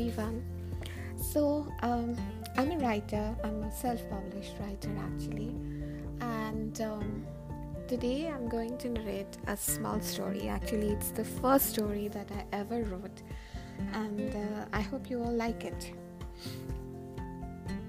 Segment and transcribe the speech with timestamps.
[0.00, 0.42] everyone.
[1.16, 2.16] So, um,
[2.56, 5.54] I'm a writer, I'm a self published writer actually,
[6.20, 7.26] and um,
[7.86, 10.48] today I'm going to narrate a small story.
[10.48, 13.22] Actually, it's the first story that I ever wrote,
[13.92, 15.92] and uh, I hope you all like it.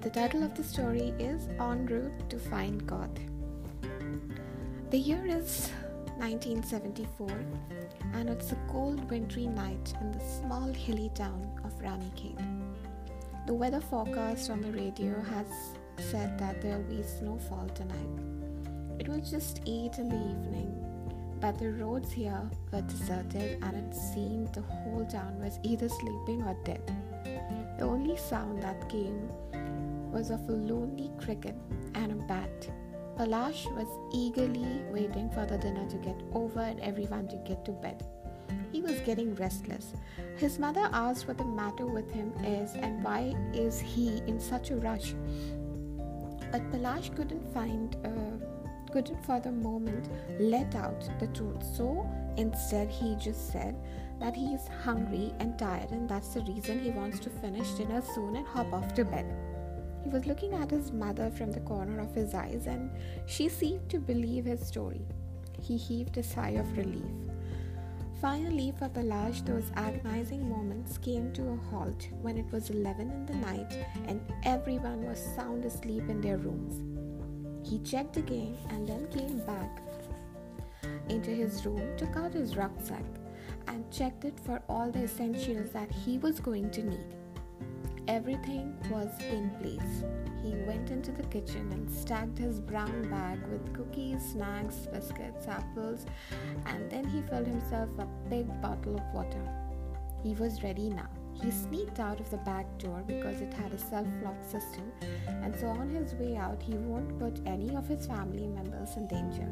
[0.02, 3.20] The title of the story is En route to find God.
[4.90, 5.70] The year is
[6.18, 7.28] 1974,
[8.14, 12.38] and it's a cold wintry night in the small hilly town of Ranikhet.
[13.46, 15.46] The weather forecast on the radio has
[16.10, 18.98] said that there'll be snowfall tonight.
[18.98, 23.96] It was just 8 in the evening, but the roads here were deserted, and it
[23.96, 26.82] seemed the whole town was either sleeping or dead.
[27.78, 29.28] The only sound that came
[30.12, 31.56] was of a lonely cricket
[31.94, 32.70] and a bat
[33.18, 37.72] Palash was eagerly waiting for the dinner to get over and everyone to get to
[37.72, 38.04] bed.
[38.72, 39.92] He was getting restless.
[40.36, 44.70] His mother asked what the matter with him is and why is he in such
[44.70, 45.14] a rush.
[46.50, 50.08] But Palash couldn't find, uh, couldn't for the moment
[50.40, 51.62] let out the truth.
[51.76, 53.76] So instead, he just said
[54.20, 58.02] that he is hungry and tired, and that's the reason he wants to finish dinner
[58.14, 59.26] soon and hop off to bed.
[60.02, 62.90] He was looking at his mother from the corner of his eyes, and
[63.26, 65.02] she seemed to believe his story.
[65.60, 67.04] He heaved a sigh of relief.
[68.20, 73.26] Finally, for Palash, those agonizing moments came to a halt when it was 11 in
[73.26, 76.84] the night and everyone was sound asleep in their rooms.
[77.68, 79.82] He checked again and then came back
[81.08, 83.04] into his room, took out his rucksack,
[83.66, 87.21] and checked it for all the essentials that he was going to need.
[88.08, 90.02] Everything was in place.
[90.42, 96.06] He went into the kitchen and stacked his brown bag with cookies, snacks, biscuits, apples,
[96.66, 99.48] and then he filled himself a big bottle of water.
[100.22, 101.08] He was ready now.
[101.40, 104.92] He sneaked out of the back door because it had a self lock system,
[105.26, 109.06] and so on his way out, he won't put any of his family members in
[109.06, 109.48] danger.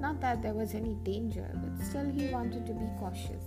[0.00, 3.44] Not that there was any danger, but still he wanted to be cautious.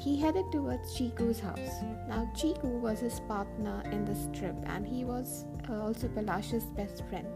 [0.00, 1.82] He headed towards Chiku's house.
[2.08, 7.04] Now, Chiku was his partner in this trip and he was uh, also Palash's best
[7.10, 7.28] friend.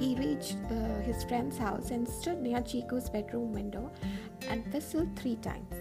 [0.00, 3.92] He reached uh, his friend's house and stood near Chiku's bedroom window
[4.48, 5.76] and whistled three times.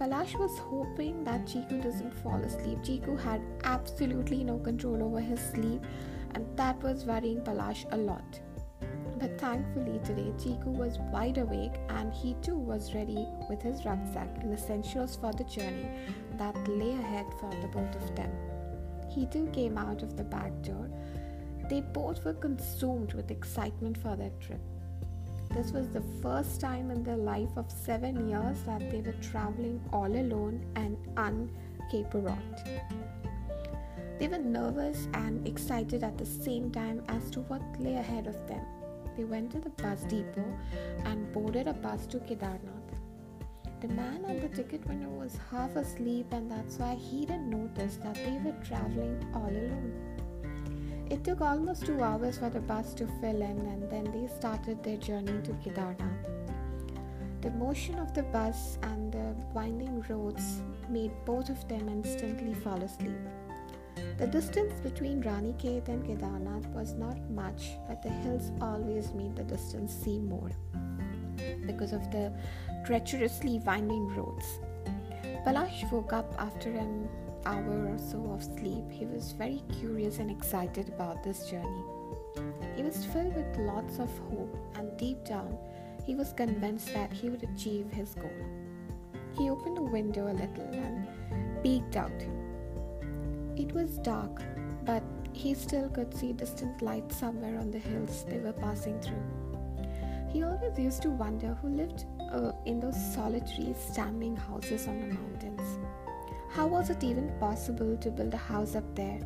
[0.00, 2.78] Palash was hoping that Chiku doesn't fall asleep.
[2.82, 5.84] Chiku had absolutely no control over his sleep,
[6.34, 8.40] and that was worrying Palash a lot.
[9.24, 14.28] But thankfully, today Chiku was wide awake and he too was ready with his rucksack
[14.42, 15.88] and essentials for the journey
[16.36, 18.30] that lay ahead for the both of them.
[19.08, 20.90] He too came out of the back door.
[21.70, 24.60] They both were consumed with excitement for their trip.
[25.54, 29.80] This was the first time in their life of seven years that they were traveling
[29.90, 32.36] all alone and uncapered.
[34.18, 38.46] They were nervous and excited at the same time as to what lay ahead of
[38.46, 38.66] them
[39.16, 40.56] they went to the bus depot
[41.04, 42.84] and boarded a bus to Kedarnath.
[43.80, 47.96] The man at the ticket window was half asleep, and that's why he didn't notice
[47.96, 49.92] that they were traveling all alone.
[51.10, 54.82] It took almost two hours for the bus to fill in, and then they started
[54.82, 56.24] their journey to Kedarnath.
[57.42, 62.80] The motion of the bus and the winding roads made both of them instantly fall
[62.80, 63.20] asleep.
[64.18, 69.44] The distance between Ranikhet and Kedarnath was not much, but the hills always made the
[69.44, 70.50] distance seem more
[71.66, 72.32] because of the
[72.86, 74.60] treacherously winding roads.
[75.44, 77.08] Palash woke up after an
[77.44, 78.84] hour or so of sleep.
[78.90, 81.84] He was very curious and excited about this journey.
[82.76, 85.56] He was filled with lots of hope, and deep down,
[86.04, 88.30] he was convinced that he would achieve his goal.
[89.36, 91.06] He opened the window a little and
[91.62, 92.12] peeked out.
[93.56, 94.42] It was dark,
[94.84, 99.22] but he still could see distant lights somewhere on the hills they were passing through.
[100.32, 105.14] He always used to wonder who lived uh, in those solitary standing houses on the
[105.14, 105.78] mountains.
[106.50, 109.20] How was it even possible to build a house up there?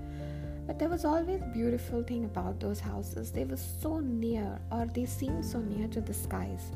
[0.67, 3.33] But there was always a beautiful thing about those houses.
[3.33, 6.73] They were so near or they seemed so near to the skies.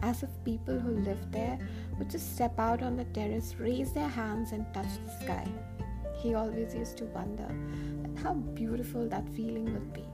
[0.00, 1.58] As if people who lived there
[1.98, 5.46] would just step out on the terrace, raise their hands and touch the sky.
[6.16, 7.48] He always used to wonder
[8.22, 10.04] how beautiful that feeling would be.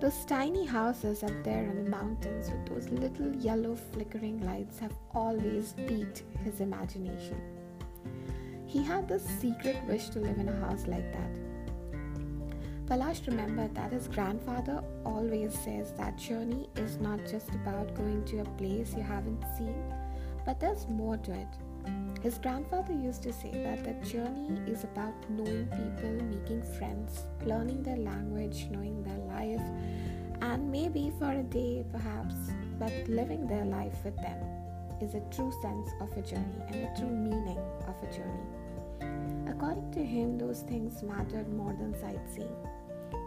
[0.00, 4.94] Those tiny houses up there in the mountains with those little yellow flickering lights have
[5.12, 7.38] always piqued his imagination.
[8.66, 11.50] He had this secret wish to live in a house like that.
[12.86, 18.38] Palash remembered that his grandfather always says that journey is not just about going to
[18.38, 19.84] a place you haven't seen,
[20.46, 21.48] but there's more to it.
[22.22, 27.82] His grandfather used to say that the journey is about knowing people, making friends, learning
[27.82, 29.62] their language, knowing their life,
[30.42, 32.34] and maybe for a day perhaps,
[32.78, 34.38] but living their life with them
[35.00, 37.58] is a true sense of a journey and a true meaning
[37.88, 39.50] of a journey.
[39.50, 42.54] According to him, those things mattered more than sightseeing.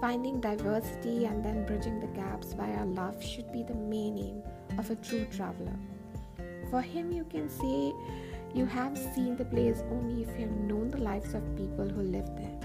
[0.02, 4.44] Finding diversity and then bridging the gaps via love should be the main aim
[4.78, 5.78] of a true traveler.
[6.70, 7.94] For him, you can say
[8.54, 12.02] you have seen the place only if you have known the lives of people who
[12.02, 12.60] lived there.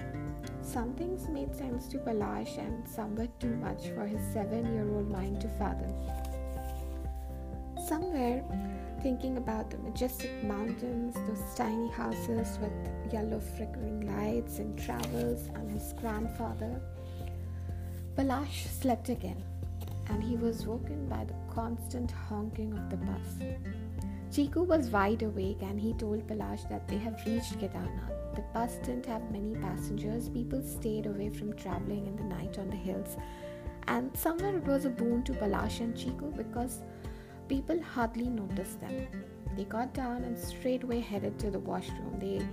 [0.62, 4.86] Some things made sense to Palash and some were too much for his seven year
[4.94, 5.94] old mind to fathom.
[7.86, 8.44] Somewhere,
[9.02, 15.70] thinking about the majestic mountains, those tiny houses with yellow flickering lights and travels, and
[15.70, 16.80] his grandfather,
[18.14, 19.42] Palash slept again,
[20.08, 23.87] and he was woken by the constant honking of the bus.
[24.30, 28.34] Chiku was wide awake and he told Palash that they have reached Kedarnath.
[28.34, 30.28] The bus didn't have many passengers.
[30.28, 33.16] People stayed away from traveling in the night on the hills.
[33.86, 36.82] And somewhere it was a boon to Palash and Chiku because
[37.48, 39.06] people hardly noticed them.
[39.56, 42.46] They got down and straightway headed to the washroom they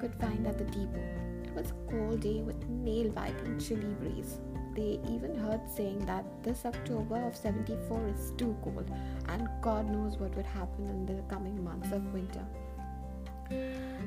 [0.00, 1.08] could find at the depot.
[1.44, 4.40] It was a cold day with nail biting chilly breeze.
[4.74, 8.90] They even heard saying that this October of 74 is too cold
[9.28, 12.44] and God knows what would happen in the coming months of winter.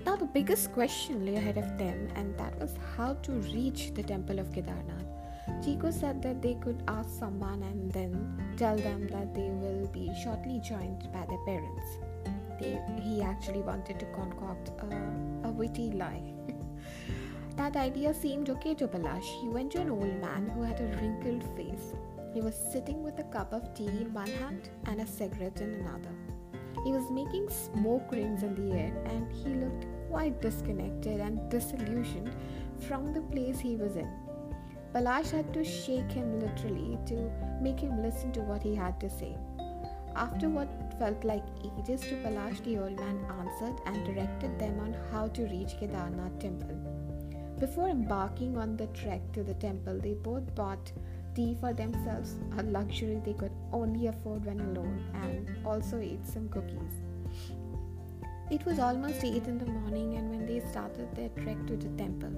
[0.05, 4.03] Now, the biggest question lay ahead of them, and that was how to reach the
[4.03, 5.05] temple of Kedarnath.
[5.63, 10.11] Chiku said that they could ask someone and then tell them that they will be
[10.23, 11.97] shortly joined by their parents.
[12.59, 16.36] They, he actually wanted to concoct a, a witty lie.
[17.57, 19.25] That idea seemed okay to Palash.
[19.41, 21.95] He went to an old man who had a wrinkled face.
[22.31, 25.73] He was sitting with a cup of tea in one hand and a cigarette in
[25.73, 26.13] another.
[26.83, 32.35] He was making smoke rings in the air and he looked quite disconnected and disillusioned
[32.87, 34.07] from the place he was in.
[34.93, 39.09] Palash had to shake him literally to make him listen to what he had to
[39.09, 39.35] say.
[40.15, 40.69] After what
[40.99, 45.43] felt like ages to Palash, the old man answered and directed them on how to
[45.45, 46.96] reach Kedarnath temple.
[47.59, 50.91] Before embarking on the trek to the temple, they both bought
[51.33, 56.49] tea for themselves, a luxury they could only afford when alone, and also ate some
[56.49, 57.01] cookies.
[58.51, 61.89] It was almost 8 in the morning, and when they started their trek to the
[61.97, 62.31] temple,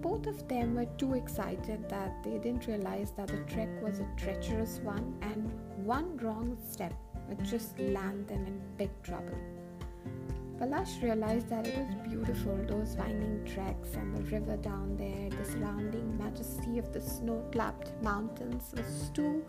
[0.00, 4.08] both of them were too excited that they didn't realize that the trek was a
[4.16, 5.52] treacherous one, and
[5.86, 6.94] one wrong step
[7.28, 9.38] would just land them in big trouble.
[10.64, 15.44] Palash realized that it was beautiful, those winding tracks and the river down there, the
[15.44, 19.44] surrounding majesty of the snow clapped mountains was too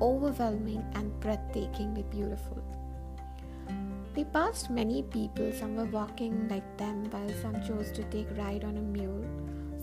[0.00, 2.62] overwhelming and breathtakingly beautiful.
[4.14, 8.62] They passed many people, some were walking like them, while some chose to take ride
[8.62, 9.24] on a mule.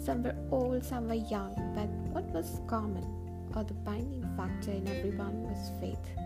[0.02, 3.04] Some were old, some were young, but what was common,
[3.54, 6.23] or the binding factor in everyone, was faith.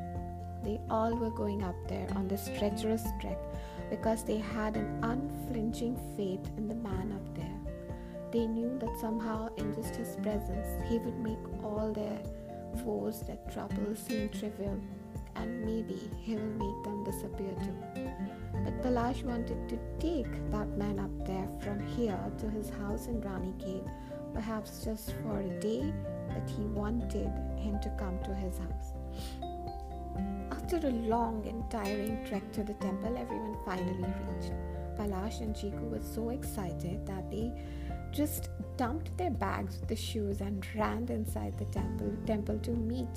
[0.68, 3.40] They all were going up there on this treacherous trek
[3.90, 7.58] because they had an unflinching faith in the man up there.
[8.34, 12.20] They knew that somehow, in just his presence, he would make all their
[12.84, 14.78] woes, their troubles seem trivial,
[15.38, 18.10] and maybe he will make them disappear too.
[18.66, 23.22] But Palash wanted to take that man up there from here to his house in
[23.22, 23.90] Ranikhet,
[24.34, 25.94] perhaps just for a day,
[26.28, 28.97] but he wanted him to come to his house.
[30.68, 34.52] After a long and tiring trek to the temple, everyone finally reached.
[34.98, 37.54] Palash and Chiku were so excited that they
[38.12, 43.08] just dumped their bags with the shoes and ran inside the temple temple to meet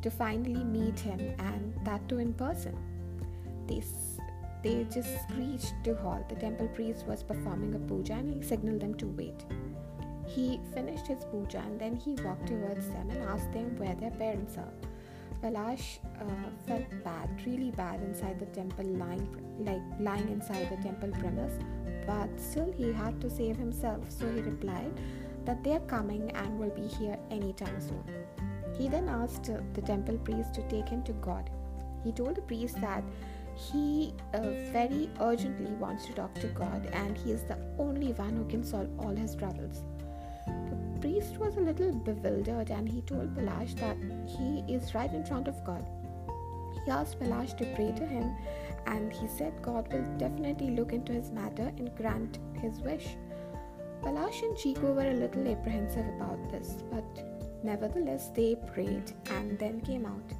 [0.00, 2.74] to finally meet him and that too in person.
[3.66, 3.82] They
[4.62, 6.30] they just screeched to halt.
[6.30, 9.44] The temple priest was performing a puja and he signaled them to wait.
[10.26, 14.12] He finished his puja and then he walked towards them and asked them where their
[14.12, 14.89] parents are.
[15.42, 19.26] Palash uh, felt bad, really bad inside the temple, lying
[19.58, 21.54] like lying inside the temple premise.
[22.06, 24.92] But still, he had to save himself, so he replied
[25.44, 28.04] that they are coming and will be here anytime soon.
[28.76, 31.50] He then asked the temple priest to take him to God.
[32.04, 33.04] He told the priest that
[33.54, 34.40] he uh,
[34.72, 38.64] very urgently wants to talk to God and he is the only one who can
[38.64, 39.82] solve all his troubles
[41.20, 43.96] priest was a little bewildered and he told Palash that
[44.26, 45.84] he is right in front of God.
[46.84, 48.34] He asked Palash to pray to him
[48.86, 53.08] and he said God will definitely look into his matter and grant his wish.
[54.02, 57.04] Palash and Chiku were a little apprehensive about this, but
[57.62, 60.32] nevertheless they prayed and then came out.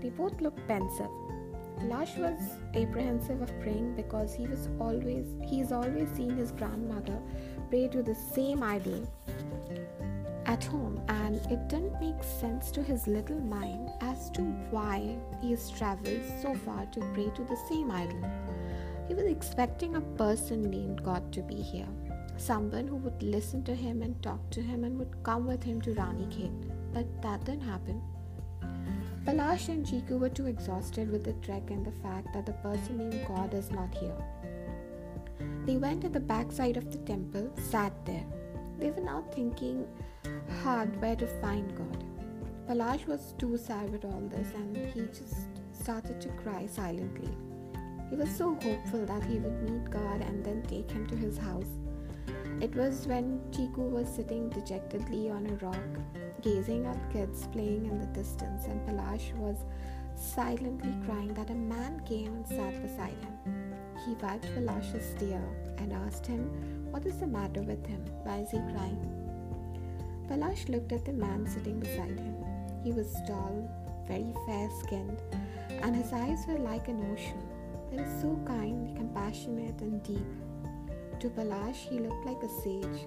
[0.00, 1.10] They both looked pensive.
[1.80, 2.40] Palash was
[2.74, 7.20] apprehensive of praying because he was always he's always seen his grandmother
[7.68, 9.06] pray to the same idol
[10.46, 15.50] at home and it didn't make sense to his little mind as to why he
[15.50, 18.22] has traveled so far to pray to the same idol.
[19.08, 21.88] He was expecting a person named God to be here,
[22.36, 25.80] someone who would listen to him and talk to him and would come with him
[25.82, 28.02] to Ranikhet, but that didn't happen.
[29.24, 32.98] Palash and Chiku were too exhausted with the trek and the fact that the person
[32.98, 34.16] named God is not here.
[35.64, 38.26] They went to the backside of the temple, sat there.
[38.78, 39.86] They were now thinking
[40.62, 42.04] hard where to find God.
[42.68, 47.30] Palash was too sad with all this and he just started to cry silently.
[48.10, 51.36] He was so hopeful that he would meet God and then take him to his
[51.36, 51.78] house.
[52.60, 55.76] It was when Chiku was sitting dejectedly on a rock,
[56.40, 59.64] gazing at kids playing in the distance, and Palash was
[60.16, 63.74] silently crying that a man came and sat beside him.
[64.06, 65.42] He wiped Palash's tear
[65.78, 66.48] and asked him,
[66.90, 68.04] What is the matter with him?
[68.22, 69.23] Why is he crying?
[70.28, 72.36] Palash looked at the man sitting beside him.
[72.82, 73.68] He was tall,
[74.06, 75.20] very fair skinned,
[75.82, 77.42] and his eyes were like an ocean.
[77.90, 80.26] They were so kind, compassionate, and deep.
[81.20, 83.06] To Palash, he looked like a sage.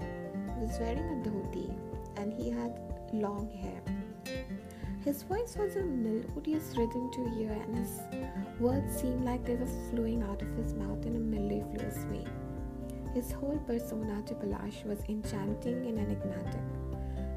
[0.55, 1.75] He was wearing a dhoti
[2.17, 2.79] and he had
[3.13, 3.81] long hair.
[5.03, 8.01] His voice was a melodious rhythm to hear, and his
[8.59, 12.25] words seemed like they were flowing out of his mouth in a mellifluous way.
[13.13, 16.76] His whole persona to Palash was enchanting and enigmatic.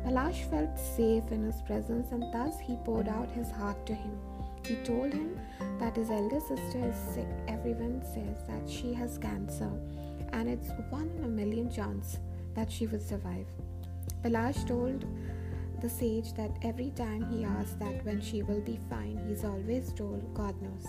[0.05, 3.23] Palash felt safe in his presence, and thus he poured mm-hmm.
[3.23, 4.19] out his heart to him.
[4.67, 5.39] He told him
[5.79, 7.29] that his elder sister is sick.
[7.49, 9.71] Everyone says that she has cancer,
[10.33, 12.19] and it's one in a million chance
[12.55, 13.47] that she will survive.
[14.23, 15.05] Palash told
[15.81, 19.93] the sage that every time he asks that when she will be fine, he's always
[19.93, 20.87] told God knows.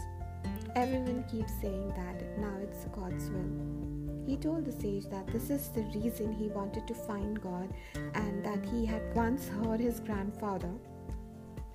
[0.75, 3.90] Everyone keeps saying that now it's God's will.
[4.31, 7.67] He told the sage that this is the reason he wanted to find God
[8.13, 10.71] and that he had once heard his grandfather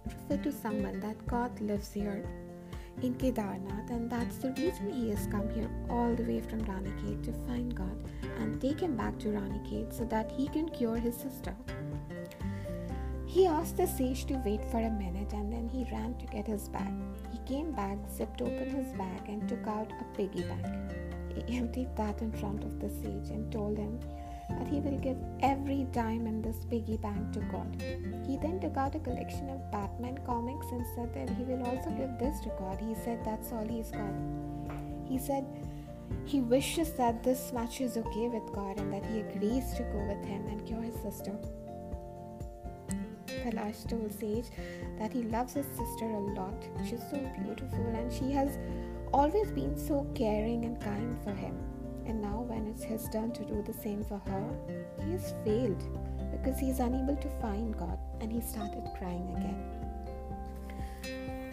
[0.06, 2.25] refer to someone that God lives here
[3.02, 7.22] in Kedarnath and that's the reason he has come here all the way from Ranikhet
[7.25, 8.08] to find God
[8.38, 11.54] and take him back to Ranikhet so that he can cure his sister.
[13.26, 16.46] He asked the sage to wait for a minute and then he ran to get
[16.46, 16.94] his bag.
[17.30, 21.05] He came back, zipped open his bag, and took out a piggy bank.
[21.37, 24.00] He emptied that in front of the sage and told him
[24.49, 27.83] that he will give every dime in this piggy bank to God.
[28.26, 31.90] He then took out a collection of Batman comics and said that he will also
[31.90, 32.78] give this to God.
[32.81, 34.14] He said that's all he's got.
[35.07, 35.45] He said
[36.25, 40.07] he wishes that this much is okay with God and that he agrees to go
[40.07, 41.37] with him and cure his sister.
[43.45, 44.47] Palash told Sage
[44.99, 46.64] that he loves his sister a lot.
[46.88, 48.59] She's so beautiful and she has
[49.12, 51.56] always been so caring and kind for him.
[52.06, 54.44] And now, when it's his turn to do the same for her,
[55.04, 55.82] he has failed
[56.30, 59.76] because he is unable to find God and he started crying again.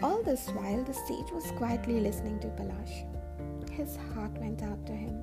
[0.02, 3.04] All this while, the sage was quietly listening to Palash.
[3.70, 5.22] His heart went out to him.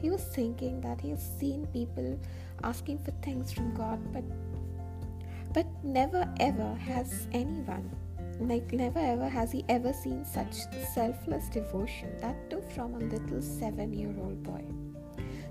[0.00, 2.18] He was thinking that he has seen people
[2.62, 4.24] asking for things from God, but
[5.54, 7.90] but never ever has anyone
[8.40, 10.54] like, never ever has he ever seen such
[10.94, 14.64] selfless devotion, that too from a little seven year old boy.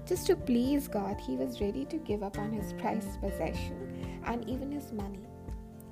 [0.06, 4.48] Just to please God, he was ready to give up on his prized possession and
[4.50, 5.20] even his money.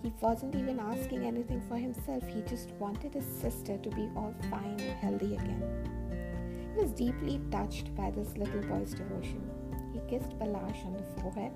[0.04, 4.34] He wasn't even asking anything for himself, he just wanted his sister to be all
[4.50, 6.72] fine and healthy again.
[6.74, 9.50] He was deeply touched by this little boy's devotion.
[9.92, 11.54] He kissed Palash on the forehead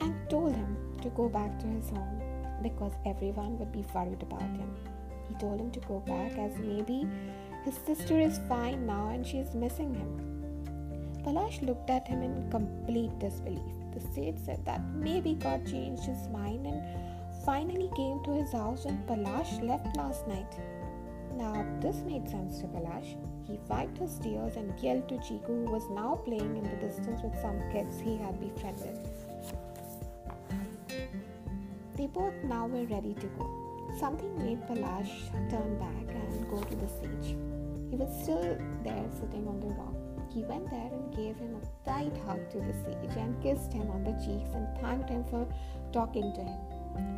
[0.00, 4.42] and told him to go back to his home because everyone would be worried about
[4.42, 4.74] him.
[5.28, 7.08] He told him to go back as maybe
[7.64, 10.34] his sister is fine now and she is missing him.
[11.24, 13.62] Palash looked at him in complete disbelief.
[13.94, 16.82] The sage said that maybe God changed his mind and
[17.44, 20.60] finally came to his house when Palash left last night.
[21.36, 23.16] Now, this made sense to Palash.
[23.46, 27.22] He wiped his tears and yelled to Chiku, who was now playing in the distance
[27.22, 28.98] with some kids he had befriended.
[31.96, 33.46] They both now were ready to go.
[34.00, 37.36] Something made Palash turn back and go to the sage.
[37.88, 39.94] He was still there sitting on the rock.
[40.32, 43.88] He went there and gave him a tight hug to the sage and kissed him
[43.90, 45.46] on the cheeks and thanked him for
[45.92, 46.58] talking to him.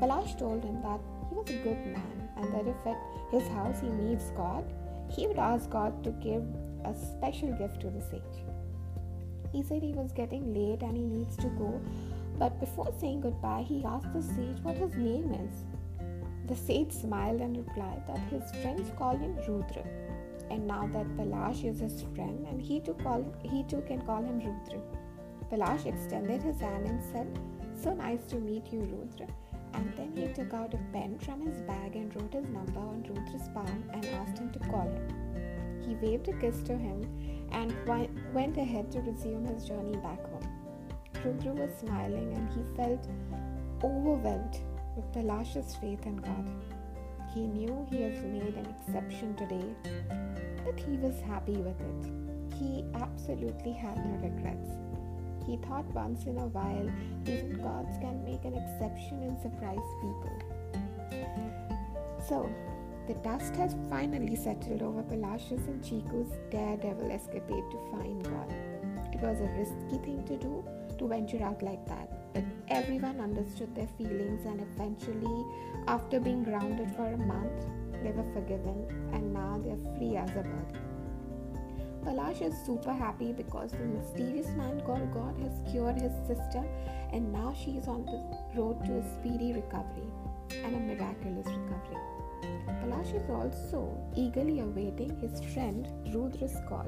[0.01, 3.81] Palash told him that he was a good man and that if at his house
[3.81, 4.65] he meets God,
[5.11, 6.43] he would ask God to give
[6.85, 8.45] a special gift to the sage.
[9.53, 11.81] He said he was getting late and he needs to go,
[12.39, 15.65] but before saying goodbye, he asked the sage what his name is.
[16.47, 19.85] The sage smiled and replied that his friends call him Rudra.
[20.51, 24.23] And now that Palash is his friend and he too, call, he too can call
[24.23, 24.81] him Rudra.
[25.51, 27.27] Palash extended his hand and said,
[27.75, 29.27] So nice to meet you, Rudra.
[29.75, 33.05] And then he took out a pen from his bag and wrote his number on
[33.09, 35.83] Rudra's palm and asked him to call him.
[35.87, 37.03] He waved a kiss to him
[37.53, 37.75] and
[38.33, 40.36] went ahead to resume his journey back home.
[41.27, 43.05] Rudra was smiling and he felt
[43.83, 44.61] overwhelmed
[44.95, 46.47] with Palash's faith in God.
[47.35, 49.75] He knew he has made an exception today,
[50.65, 52.57] but he was happy with it.
[52.57, 54.71] He absolutely had no regrets.
[55.45, 56.89] He thought once in a while
[57.27, 60.39] even gods can make an exception and surprise people.
[62.29, 62.49] So,
[63.09, 68.55] the dust has finally settled over Palash's and Chiku's daredevil escapade to find God.
[69.13, 70.65] It was a risky thing to do
[70.99, 75.45] to venture out like that, but everyone understood their feelings, and eventually,
[75.89, 77.67] after being grounded for a month,
[78.03, 80.79] they were forgiven and now they're free as a bird.
[82.05, 86.65] Palash is super happy because the mysterious man called God has cured his sister,
[87.13, 90.07] and now she is on the road to a speedy recovery
[90.63, 91.99] and a miraculous recovery.
[92.81, 96.87] Palash is also eagerly awaiting his friend Rudra's call.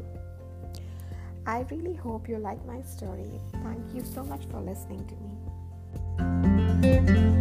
[1.48, 3.40] I really hope you like my story.
[3.64, 5.14] Thank you so much for listening to
[6.84, 7.37] me.